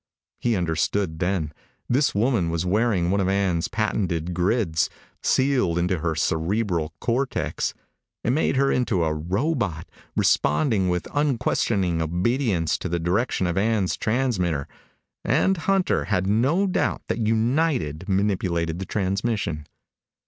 [0.39, 1.53] He understood, then.
[1.87, 4.89] This woman was wearing one of Ann's patented grids,
[5.21, 7.75] sealed into her cerebral cortex.
[8.23, 13.95] It made her into a robot, responding with unquestioning obedience to the direction of Ann's
[13.95, 14.67] transmitter.
[15.23, 19.67] And Hunter had no doubt that United manipulated the transmission.